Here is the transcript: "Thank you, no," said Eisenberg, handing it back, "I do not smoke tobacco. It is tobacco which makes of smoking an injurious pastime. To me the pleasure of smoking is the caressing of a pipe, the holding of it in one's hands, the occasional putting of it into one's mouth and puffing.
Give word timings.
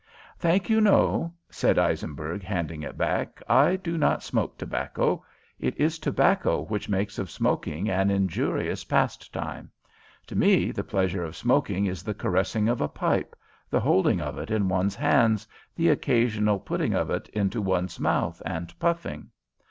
"Thank 0.39 0.67
you, 0.67 0.81
no," 0.81 1.35
said 1.51 1.77
Eisenberg, 1.77 2.41
handing 2.41 2.81
it 2.81 2.97
back, 2.97 3.39
"I 3.47 3.75
do 3.75 3.99
not 3.99 4.23
smoke 4.23 4.57
tobacco. 4.57 5.23
It 5.59 5.77
is 5.77 5.99
tobacco 5.99 6.61
which 6.63 6.89
makes 6.89 7.19
of 7.19 7.29
smoking 7.29 7.87
an 7.87 8.09
injurious 8.09 8.83
pastime. 8.83 9.69
To 10.25 10.35
me 10.35 10.71
the 10.71 10.83
pleasure 10.83 11.23
of 11.23 11.35
smoking 11.35 11.85
is 11.85 12.01
the 12.01 12.15
caressing 12.15 12.67
of 12.67 12.81
a 12.81 12.87
pipe, 12.87 13.35
the 13.69 13.79
holding 13.81 14.19
of 14.19 14.39
it 14.39 14.49
in 14.49 14.69
one's 14.69 14.95
hands, 14.95 15.47
the 15.75 15.89
occasional 15.89 16.57
putting 16.57 16.95
of 16.95 17.11
it 17.11 17.29
into 17.29 17.61
one's 17.61 17.99
mouth 17.99 18.41
and 18.43 18.73
puffing. 18.79 19.29